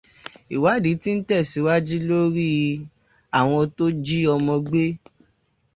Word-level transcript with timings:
Ìwádìí 0.55 0.95
ti 1.01 1.09
ń 1.17 1.19
tèsíwájú 1.27 1.97
lórí 2.09 2.49
àwọn 3.39 3.61
tó 3.75 3.83
ń 3.91 3.95
jí 4.05 4.17
ọmọ 4.35 4.53
gbé. 4.67 4.83